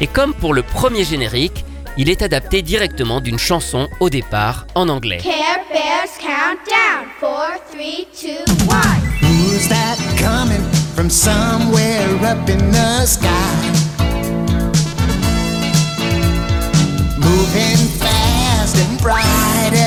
et 0.01 0.07
comme 0.07 0.33
pour 0.33 0.51
le 0.55 0.63
premier 0.63 1.03
générique, 1.03 1.63
il 1.95 2.09
est 2.09 2.24
adapté 2.24 2.63
directement 2.63 3.21
d'une 3.21 3.38
chanson 3.38 3.88
au 4.00 4.09
départ 4.09 4.65
en 4.74 4.89
anglais. 4.89 5.19
Care 5.21 5.63
Bears 5.71 6.17
countdown. 6.19 7.05
Four, 7.19 7.51
three, 7.71 8.07
two, 8.19 8.51
one. 8.67 8.81
Who's 9.21 9.67
that 9.67 10.00
coming 10.17 10.63
from 10.95 11.12
somewhere 11.12 12.25
up 12.25 12.49
in 12.49 12.71
the 12.71 13.06
sky? 13.06 13.85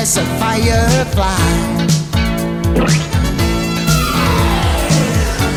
As 0.09 0.17
a 0.17 0.25
firefly. 0.41 1.37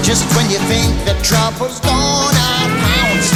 Just 0.03 0.25
when 0.37 0.51
you 0.51 0.59
think 0.69 0.93
that 1.07 1.19
trouble's 1.25 1.81
gonna 1.81 2.69
pounce, 2.85 3.33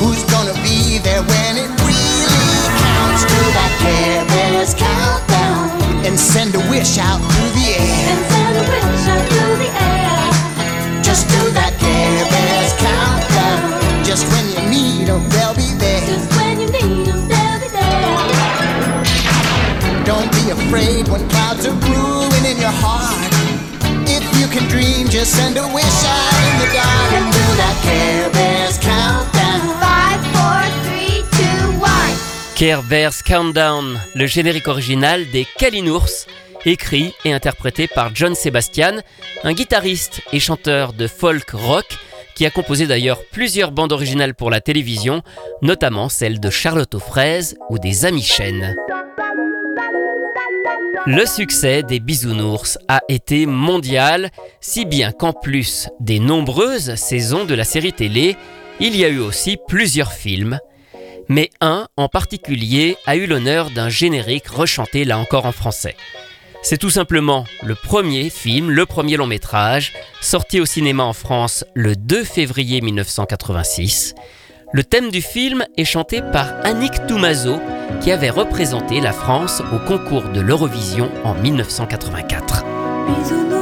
who's 0.00 0.24
gonna 0.32 0.54
be 0.62 0.98
there 1.04 1.22
when 1.22 1.56
it 1.64 1.70
really 1.84 2.48
counts? 2.80 3.24
Do 3.28 3.40
that 3.58 3.72
Care 3.82 4.24
Bears 4.32 4.72
countdown 4.72 6.06
and 6.06 6.18
send 6.18 6.54
a 6.54 6.60
wish 6.70 6.96
out 6.96 7.20
through 7.20 7.50
the 7.58 7.66
air. 9.44 9.47
When 21.18 21.28
clouds 21.28 21.66
are 21.66 21.74
brewing 21.80 22.44
in 22.50 22.58
your 22.60 22.74
heart. 22.82 23.32
If 24.06 24.24
you 24.38 24.46
can 24.48 24.68
dream, 24.68 25.08
just 25.08 25.32
send 25.34 25.56
a 25.56 25.66
wish 25.74 26.00
out 26.06 26.40
in 26.48 26.54
the 26.62 26.68
dark 26.74 27.10
and 27.18 27.32
do 27.32 27.44
that 27.60 27.76
Care 27.82 28.30
Bears 28.30 28.78
countdown? 28.78 29.60
Five, 29.80 30.20
four, 30.34 30.60
three, 30.84 31.22
two, 31.36 31.80
one. 31.80 32.14
Care 32.56 32.82
Bears 32.82 33.22
Countdown, 33.22 33.98
le 34.14 34.26
générique 34.26 34.68
original 34.68 35.28
des 35.30 35.46
Kalinours, 35.58 36.26
écrit 36.64 37.14
et 37.24 37.32
interprété 37.32 37.86
par 37.86 38.14
John 38.14 38.34
Sebastian, 38.34 38.98
un 39.44 39.52
guitariste 39.52 40.22
et 40.32 40.40
chanteur 40.40 40.92
de 40.92 41.06
folk 41.06 41.50
rock 41.50 41.86
qui 42.34 42.46
a 42.46 42.50
composé 42.50 42.86
d'ailleurs 42.86 43.20
plusieurs 43.32 43.72
bandes 43.72 43.92
originales 43.92 44.34
pour 44.34 44.50
la 44.50 44.60
télévision, 44.60 45.22
notamment 45.60 46.08
celles 46.08 46.38
de 46.38 46.50
Charlotte 46.50 46.94
aux 46.94 47.00
fraises 47.00 47.56
ou 47.68 47.80
des 47.80 48.04
Amis 48.04 48.22
Chênes. 48.22 48.76
Le 51.06 51.26
succès 51.26 51.82
des 51.82 52.00
Bisounours 52.00 52.78
a 52.88 53.00
été 53.08 53.46
mondial, 53.46 54.30
si 54.60 54.84
bien 54.84 55.12
qu'en 55.12 55.32
plus 55.32 55.88
des 56.00 56.18
nombreuses 56.18 56.94
saisons 56.96 57.44
de 57.44 57.54
la 57.54 57.64
série 57.64 57.92
télé, 57.92 58.36
il 58.80 58.96
y 58.96 59.04
a 59.04 59.08
eu 59.08 59.18
aussi 59.18 59.58
plusieurs 59.68 60.12
films, 60.12 60.58
mais 61.28 61.50
un 61.60 61.88
en 61.96 62.08
particulier 62.08 62.96
a 63.06 63.16
eu 63.16 63.26
l'honneur 63.26 63.70
d'un 63.70 63.88
générique 63.88 64.48
rechanté 64.48 65.04
là 65.04 65.18
encore 65.18 65.46
en 65.46 65.52
français. 65.52 65.96
C'est 66.62 66.78
tout 66.78 66.90
simplement 66.90 67.44
le 67.62 67.74
premier 67.74 68.30
film, 68.30 68.70
le 68.70 68.84
premier 68.84 69.16
long 69.16 69.26
métrage, 69.26 69.92
sorti 70.20 70.60
au 70.60 70.66
cinéma 70.66 71.04
en 71.04 71.12
France 71.12 71.64
le 71.74 71.96
2 71.96 72.24
février 72.24 72.80
1986. 72.80 74.14
Le 74.70 74.84
thème 74.84 75.10
du 75.10 75.22
film 75.22 75.64
est 75.78 75.86
chanté 75.86 76.20
par 76.20 76.52
Annick 76.62 77.06
Toumazo, 77.06 77.58
qui 78.02 78.12
avait 78.12 78.28
représenté 78.28 79.00
la 79.00 79.12
France 79.12 79.62
au 79.72 79.78
concours 79.78 80.28
de 80.28 80.40
l'Eurovision 80.40 81.10
en 81.24 81.34
1984. 81.34 83.57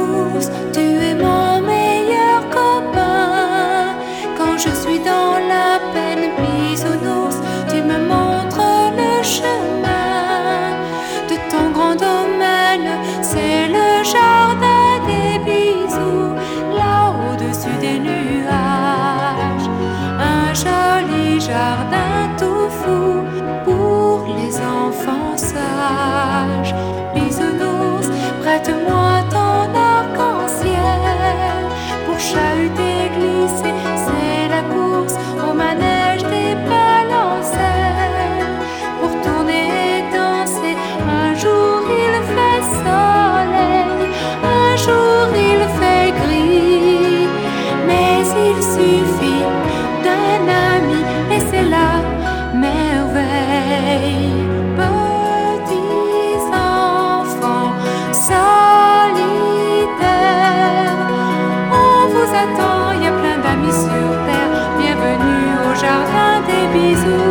Bisous. 66.77 67.26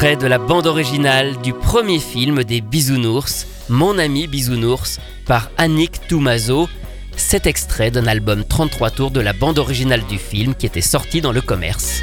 Extrait 0.00 0.16
de 0.16 0.28
la 0.28 0.38
bande 0.38 0.68
originale 0.68 1.38
du 1.38 1.52
premier 1.52 1.98
film 1.98 2.44
des 2.44 2.60
Bisounours, 2.60 3.48
Mon 3.68 3.98
ami 3.98 4.28
Bisounours, 4.28 5.00
par 5.26 5.50
Annick 5.56 6.06
Toumazo. 6.06 6.68
Cet 7.16 7.48
extrait 7.48 7.90
d'un 7.90 8.06
album 8.06 8.44
33 8.44 8.90
tours 8.90 9.10
de 9.10 9.20
la 9.20 9.32
bande 9.32 9.58
originale 9.58 10.04
du 10.08 10.18
film 10.18 10.54
qui 10.54 10.66
était 10.66 10.82
sorti 10.82 11.20
dans 11.20 11.32
le 11.32 11.40
commerce. 11.40 12.02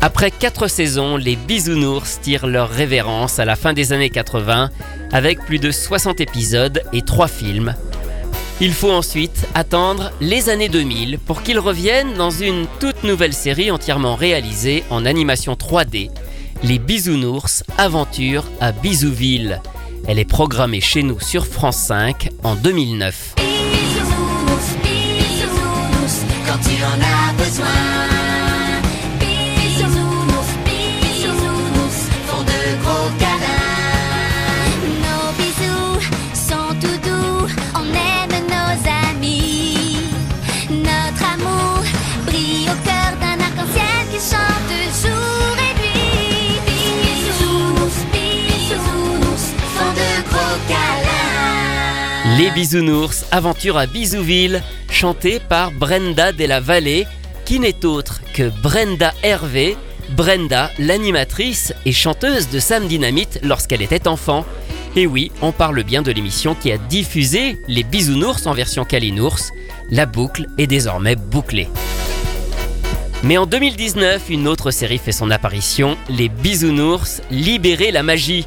Après 0.00 0.32
4 0.32 0.66
saisons, 0.66 1.16
les 1.16 1.36
Bisounours 1.36 2.20
tirent 2.20 2.48
leur 2.48 2.68
révérence 2.68 3.38
à 3.38 3.44
la 3.44 3.54
fin 3.54 3.72
des 3.72 3.92
années 3.92 4.10
80 4.10 4.70
avec 5.12 5.38
plus 5.44 5.60
de 5.60 5.70
60 5.70 6.20
épisodes 6.20 6.82
et 6.92 7.02
3 7.02 7.28
films. 7.28 7.76
Il 8.60 8.72
faut 8.72 8.90
ensuite 8.90 9.46
attendre 9.54 10.10
les 10.20 10.48
années 10.48 10.68
2000 10.68 11.20
pour 11.20 11.42
qu'ils 11.42 11.60
reviennent 11.60 12.14
dans 12.14 12.30
une 12.30 12.66
toute 12.80 13.04
nouvelle 13.04 13.32
série 13.32 13.70
entièrement 13.70 14.16
réalisée 14.16 14.82
en 14.90 15.06
animation 15.06 15.54
3D, 15.54 16.10
Les 16.64 16.80
Bisounours 16.80 17.62
Aventure 17.76 18.44
à 18.60 18.72
Bisouville. 18.72 19.60
Elle 20.08 20.18
est 20.18 20.24
programmée 20.24 20.80
chez 20.80 21.04
nous 21.04 21.20
sur 21.20 21.46
France 21.46 21.76
5 21.76 22.30
en 22.42 22.56
2009. 22.56 23.36
Bisounours, 23.36 24.76
bisounours, 24.82 26.24
quand 26.44 26.58
tu 26.58 26.82
en 26.82 27.00
as 27.00 27.32
besoin. 27.34 28.07
Les 52.38 52.52
Bisounours 52.52 53.24
Aventure 53.32 53.76
à 53.76 53.86
Bisouville, 53.86 54.62
chantée 54.92 55.40
par 55.40 55.72
Brenda 55.72 56.30
Della 56.30 56.60
Valle, 56.60 57.04
qui 57.44 57.58
n'est 57.58 57.84
autre 57.84 58.20
que 58.32 58.48
Brenda 58.62 59.12
Hervé, 59.24 59.76
Brenda, 60.10 60.70
l'animatrice 60.78 61.74
et 61.84 61.90
chanteuse 61.90 62.48
de 62.48 62.60
Sam 62.60 62.86
Dynamite 62.86 63.40
lorsqu'elle 63.42 63.82
était 63.82 64.06
enfant. 64.06 64.44
Et 64.94 65.08
oui, 65.08 65.32
on 65.42 65.50
parle 65.50 65.82
bien 65.82 66.00
de 66.00 66.12
l'émission 66.12 66.54
qui 66.54 66.70
a 66.70 66.78
diffusé 66.78 67.58
les 67.66 67.82
Bisounours 67.82 68.46
en 68.46 68.52
version 68.52 68.84
Kalinours. 68.84 69.50
La 69.90 70.06
boucle 70.06 70.46
est 70.58 70.68
désormais 70.68 71.16
bouclée. 71.16 71.66
Mais 73.24 73.36
en 73.36 73.46
2019, 73.46 74.30
une 74.30 74.46
autre 74.46 74.70
série 74.70 74.98
fait 74.98 75.10
son 75.10 75.32
apparition, 75.32 75.98
Les 76.08 76.28
Bisounours, 76.28 77.20
Libérer 77.32 77.90
la 77.90 78.04
magie. 78.04 78.46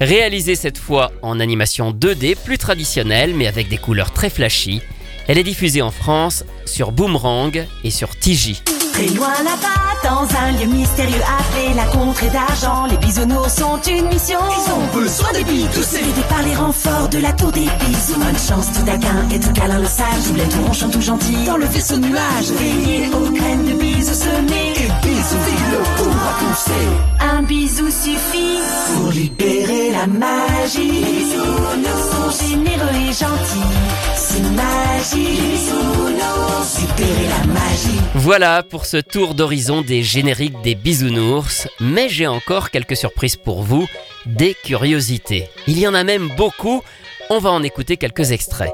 Réalisée 0.00 0.54
cette 0.54 0.78
fois 0.78 1.10
en 1.22 1.40
animation 1.40 1.90
2D 1.90 2.36
plus 2.36 2.56
traditionnelle 2.56 3.34
mais 3.34 3.48
avec 3.48 3.68
des 3.68 3.78
couleurs 3.78 4.12
très 4.12 4.30
flashy, 4.30 4.80
elle 5.26 5.38
est 5.38 5.44
diffusée 5.44 5.82
en 5.82 5.90
France 5.90 6.44
sur 6.66 6.92
Boomerang 6.92 7.66
et 7.82 7.90
sur 7.90 8.16
Tiji. 8.16 8.62
Très 8.98 9.14
loin 9.14 9.32
là-bas, 9.44 10.08
dans 10.10 10.26
un 10.40 10.58
lieu 10.58 10.66
mystérieux 10.66 11.22
appelé 11.22 11.72
la 11.76 11.84
contrée 11.84 12.30
d'argent, 12.30 12.86
les 12.86 12.96
bisounours 12.96 13.54
sont 13.54 13.80
une 13.88 14.08
mission. 14.08 14.40
Ils 14.50 14.72
ont 14.72 15.00
besoin 15.00 15.32
de 15.34 15.44
billes 15.44 15.68
tous 15.72 15.94
aidés 15.94 16.26
par 16.28 16.42
les 16.42 16.56
renforts 16.56 17.08
de 17.08 17.18
la 17.18 17.32
tour 17.32 17.52
des 17.52 17.68
bisous. 17.86 18.18
Bonne 18.18 18.36
chance, 18.36 18.72
tout 18.74 18.82
taquin 18.82 19.28
et 19.32 19.38
tout 19.38 19.52
câlin 19.52 19.78
le 19.78 19.86
sage. 19.86 20.24
Tous 20.26 20.34
les 20.34 20.48
touronchons 20.48 20.90
tout 20.90 21.00
gentils 21.00 21.44
dans 21.46 21.58
le 21.58 21.66
vaisseau 21.66 21.96
nuage. 21.98 22.50
Veillez 22.58 23.08
aux 23.14 23.30
graines 23.30 23.66
de 23.66 23.74
bisous 23.74 24.14
semées. 24.14 24.72
Et 24.72 25.06
bisouville 25.06 25.78
pourra 25.96 26.32
pousser. 26.40 26.88
Un 27.20 27.42
bisou 27.42 27.86
suffit 27.90 28.58
pour 28.96 29.12
libérer 29.12 29.92
la 29.92 30.08
magie. 30.08 30.90
Les 30.90 31.02
bisounours 31.20 32.34
sont 32.34 32.48
généreux 32.48 32.96
et 32.96 33.12
gentils. 33.12 33.76
C'est 34.16 34.42
magie. 34.42 35.36
Les 35.36 35.52
bisounours 35.52 36.78
libérer 36.80 37.28
la 37.28 37.46
magie. 37.46 38.00
Voilà 38.14 38.62
pour 38.62 38.84
tour 38.96 39.34
d'horizon 39.34 39.82
des 39.82 40.02
génériques 40.02 40.60
des 40.62 40.74
bisounours, 40.74 41.68
mais 41.80 42.08
j'ai 42.08 42.26
encore 42.26 42.70
quelques 42.70 42.96
surprises 42.96 43.36
pour 43.36 43.62
vous, 43.62 43.86
des 44.26 44.54
curiosités. 44.54 45.48
Il 45.66 45.78
y 45.78 45.86
en 45.86 45.94
a 45.94 46.04
même 46.04 46.30
beaucoup, 46.36 46.82
on 47.30 47.38
va 47.38 47.50
en 47.50 47.62
écouter 47.62 47.96
quelques 47.96 48.32
extraits. 48.32 48.72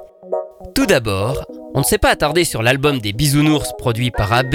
Tout 0.74 0.86
d'abord, 0.86 1.44
on 1.74 1.80
ne 1.80 1.84
s'est 1.84 1.98
pas 1.98 2.10
attardé 2.10 2.44
sur 2.44 2.62
l'album 2.62 3.00
des 3.00 3.12
bisounours 3.12 3.72
produit 3.76 4.10
par 4.10 4.32
AB, 4.32 4.54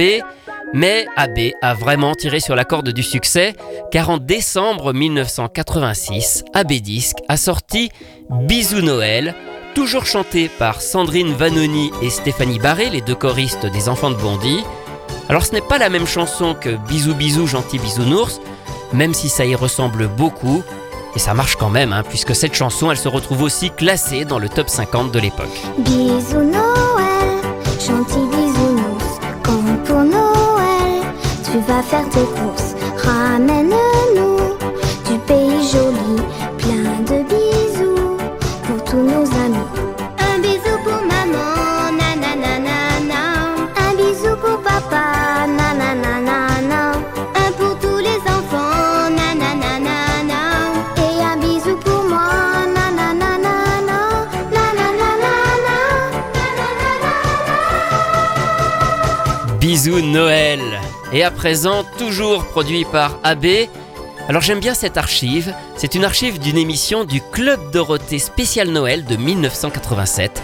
mais 0.73 1.05
AB 1.17 1.51
a 1.61 1.73
vraiment 1.73 2.15
tiré 2.15 2.39
sur 2.39 2.55
la 2.55 2.63
corde 2.63 2.89
du 2.89 3.03
succès, 3.03 3.53
car 3.91 4.09
en 4.09 4.17
décembre 4.17 4.93
1986, 4.93 6.45
AB 6.53 6.73
Disc 6.73 7.17
a 7.27 7.37
sorti 7.37 7.89
Bisou 8.29 8.81
Noël, 8.81 9.35
toujours 9.75 10.05
chanté 10.05 10.49
par 10.49 10.81
Sandrine 10.81 11.33
Vanoni 11.33 11.91
et 12.01 12.09
Stéphanie 12.09 12.59
Barré, 12.59 12.89
les 12.89 13.01
deux 13.01 13.15
choristes 13.15 13.65
des 13.65 13.89
Enfants 13.89 14.11
de 14.11 14.15
Bondy. 14.15 14.63
Alors 15.29 15.45
ce 15.45 15.51
n'est 15.51 15.61
pas 15.61 15.77
la 15.77 15.89
même 15.89 16.07
chanson 16.07 16.55
que 16.59 16.69
Bisous 16.87 17.13
bisous 17.13 17.45
gentil 17.45 17.77
bisounours, 17.77 18.41
même 18.93 19.13
si 19.13 19.29
ça 19.29 19.45
y 19.45 19.53
ressemble 19.53 20.07
beaucoup, 20.07 20.63
et 21.15 21.19
ça 21.19 21.35
marche 21.35 21.55
quand 21.55 21.69
même, 21.69 21.93
hein, 21.93 22.01
puisque 22.07 22.35
cette 22.35 22.55
chanson 22.55 22.89
elle 22.89 22.97
se 22.97 23.07
retrouve 23.07 23.43
aussi 23.43 23.69
classée 23.69 24.25
dans 24.25 24.39
le 24.39 24.49
top 24.49 24.69
50 24.69 25.11
de 25.11 25.19
l'époque. 25.19 25.61
Bisous 25.77 26.41
Noël, 26.41 27.39
gentil 27.79 28.27
pour 29.43 30.03
tu 31.51 31.57
vas 31.59 31.81
faire 31.81 32.07
tes 32.09 32.19
courses, 32.19 32.58
Bisous 59.69 60.01
Noël 60.01 60.61
Et 61.13 61.23
à 61.23 61.29
présent, 61.29 61.83
toujours 61.99 62.43
produit 62.45 62.85
par 62.85 63.19
AB. 63.23 63.45
Alors 64.27 64.41
j'aime 64.41 64.59
bien 64.59 64.73
cette 64.73 64.97
archive, 64.97 65.53
c'est 65.75 65.93
une 65.93 66.05
archive 66.05 66.39
d'une 66.39 66.57
émission 66.57 67.05
du 67.05 67.21
Club 67.21 67.59
Dorothée 67.71 68.17
spécial 68.17 68.69
Noël 68.69 69.05
de 69.05 69.15
1987, 69.15 70.41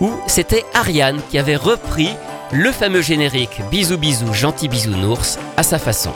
où 0.00 0.10
c'était 0.26 0.64
Ariane 0.74 1.20
qui 1.30 1.38
avait 1.38 1.54
repris 1.54 2.10
le 2.50 2.72
fameux 2.72 3.00
générique 3.00 3.60
Bisous 3.70 3.96
bisous 3.96 4.34
gentil 4.34 4.66
bisounours 4.66 5.38
à 5.56 5.62
sa 5.62 5.78
façon. 5.78 6.10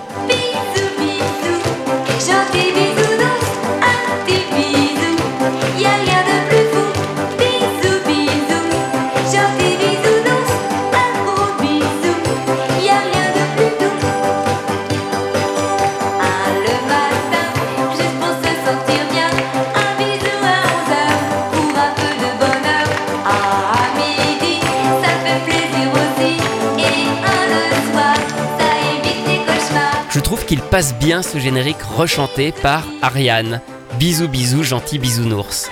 Qu'il 30.48 30.60
passe 30.62 30.94
bien 30.94 31.22
ce 31.22 31.38
générique 31.38 31.82
rechanté 31.82 32.52
par 32.52 32.82
Ariane. 33.02 33.60
Bisous 33.98 34.28
bisous 34.28 34.64
gentil 34.64 34.98
bisounours. 34.98 35.70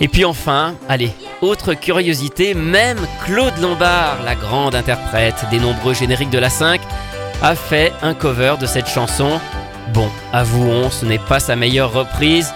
Et 0.00 0.08
puis 0.08 0.24
enfin, 0.24 0.74
allez, 0.88 1.10
autre 1.42 1.74
curiosité, 1.74 2.54
même 2.54 2.98
Claude 3.24 3.58
Lombard, 3.60 4.22
la 4.24 4.34
grande 4.34 4.74
interprète 4.74 5.44
des 5.50 5.60
nombreux 5.60 5.92
génériques 5.92 6.30
de 6.30 6.38
la 6.38 6.48
5, 6.48 6.80
a 7.42 7.54
fait 7.54 7.92
un 8.00 8.14
cover 8.14 8.54
de 8.58 8.66
cette 8.66 8.88
chanson. 8.88 9.40
Bon, 9.92 10.08
avouons, 10.32 10.90
ce 10.90 11.04
n'est 11.04 11.18
pas 11.18 11.38
sa 11.38 11.54
meilleure 11.54 11.92
reprise, 11.92 12.54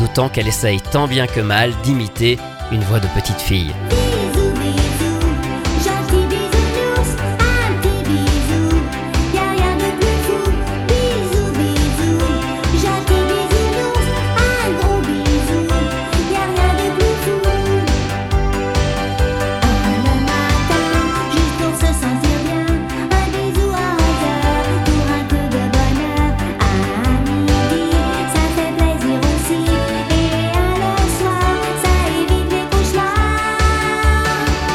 d'autant 0.00 0.30
qu'elle 0.30 0.48
essaye 0.48 0.80
tant 0.80 1.06
bien 1.06 1.26
que 1.26 1.40
mal 1.40 1.72
d'imiter 1.82 2.38
une 2.72 2.82
voix 2.82 3.00
de 3.00 3.08
petite 3.08 3.40
fille. 3.40 3.74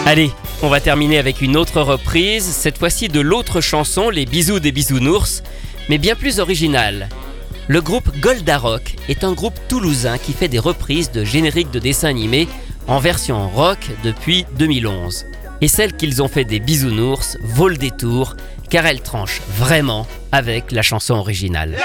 Allez, 0.09 0.31
on 0.63 0.69
va 0.69 0.81
terminer 0.81 1.19
avec 1.19 1.39
une 1.39 1.55
autre 1.55 1.81
reprise, 1.81 2.43
cette 2.43 2.79
fois-ci 2.79 3.09
de 3.09 3.19
l'autre 3.19 3.61
chanson, 3.61 4.09
Les 4.09 4.25
bisous 4.25 4.59
des 4.59 4.71
bisounours, 4.71 5.43
mais 5.87 5.99
bien 5.99 6.15
plus 6.15 6.39
originale. 6.39 7.09
Le 7.67 7.79
groupe 7.79 8.09
Goldarock 8.19 8.95
est 9.07 9.23
un 9.23 9.33
groupe 9.33 9.53
toulousain 9.67 10.17
qui 10.17 10.33
fait 10.33 10.47
des 10.47 10.57
reprises 10.57 11.11
de 11.11 11.23
génériques 11.23 11.69
de 11.69 11.77
dessins 11.77 12.07
animés 12.07 12.47
en 12.87 12.97
version 12.97 13.49
rock 13.49 13.77
depuis 14.03 14.47
2011. 14.57 15.27
Et 15.61 15.67
celle 15.67 15.93
qu'ils 15.93 16.23
ont 16.23 16.27
fait 16.27 16.43
des 16.43 16.59
bisounours 16.59 17.37
vaut 17.43 17.69
le 17.69 17.77
détour 17.77 18.35
car 18.71 18.87
elle 18.87 19.03
tranche 19.03 19.41
vraiment 19.59 20.07
avec 20.31 20.71
la 20.71 20.81
chanson 20.81 21.13
originale. 21.13 21.77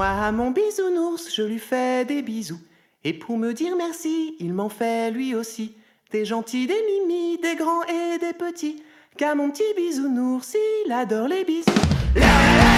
Moi, 0.00 0.32
mon 0.32 0.50
bisounours, 0.50 1.28
je 1.30 1.42
lui 1.42 1.58
fais 1.58 2.06
des 2.06 2.22
bisous. 2.22 2.58
Et 3.04 3.12
pour 3.12 3.36
me 3.36 3.52
dire 3.52 3.76
merci, 3.76 4.34
il 4.40 4.54
m'en 4.54 4.70
fait 4.70 5.10
lui 5.10 5.34
aussi. 5.34 5.76
Des 6.10 6.24
gentils, 6.24 6.66
des 6.66 6.82
mimis, 6.86 7.36
des 7.36 7.54
grands 7.54 7.82
et 7.82 8.16
des 8.18 8.32
petits. 8.32 8.82
Car 9.18 9.36
mon 9.36 9.50
petit 9.50 9.62
bisounours, 9.76 10.56
il 10.86 10.90
adore 10.90 11.28
les 11.28 11.44
bisous. 11.44 12.69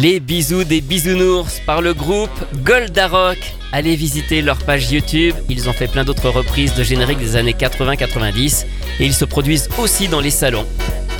Les 0.00 0.18
bisous 0.18 0.64
des 0.64 0.80
bisounours 0.80 1.60
par 1.66 1.82
le 1.82 1.92
groupe 1.92 2.30
Goldarock. 2.64 3.36
Allez 3.70 3.96
visiter 3.96 4.40
leur 4.40 4.56
page 4.56 4.90
YouTube, 4.90 5.34
ils 5.50 5.68
ont 5.68 5.74
fait 5.74 5.88
plein 5.88 6.04
d'autres 6.04 6.30
reprises 6.30 6.74
de 6.74 6.82
génériques 6.82 7.18
des 7.18 7.36
années 7.36 7.52
80-90 7.52 8.64
et 8.98 9.04
ils 9.04 9.12
se 9.12 9.26
produisent 9.26 9.68
aussi 9.78 10.08
dans 10.08 10.20
les 10.20 10.30
salons. 10.30 10.64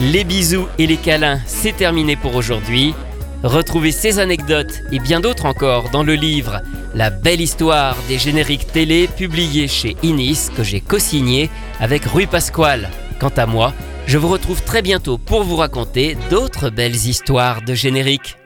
Les 0.01 0.25
bisous 0.25 0.67
et 0.79 0.87
les 0.87 0.97
câlins, 0.97 1.41
c'est 1.45 1.77
terminé 1.77 2.17
pour 2.17 2.35
aujourd'hui. 2.35 2.95
Retrouvez 3.43 3.93
ces 3.93 4.19
anecdotes 4.19 4.81
et 4.91 4.99
bien 4.99 5.21
d'autres 5.21 5.45
encore 5.45 5.91
dans 5.91 6.03
le 6.03 6.15
livre 6.15 6.63
La 6.95 7.11
belle 7.11 7.43
histoire 7.43 7.99
des 8.09 8.19
génériques 8.19 8.73
télé 8.73 9.09
publié 9.09 9.69
chez 9.69 9.95
Inis 10.03 10.49
que 10.57 10.65
j'ai 10.65 10.81
co-signé 10.81 11.51
avec 11.81 12.07
Rui 12.07 12.27
Pasquale. 12.27 12.89
Quant 13.19 13.33
à 13.37 13.45
moi, 13.45 13.75
je 14.07 14.17
vous 14.17 14.29
retrouve 14.29 14.63
très 14.63 14.81
bientôt 14.81 15.19
pour 15.19 15.45
vous 15.45 15.57
raconter 15.57 16.17
d'autres 16.31 16.71
belles 16.71 16.97
histoires 16.97 17.61
de 17.61 17.75
génériques. 17.75 18.40